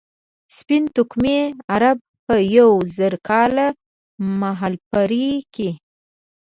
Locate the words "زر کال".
2.95-3.55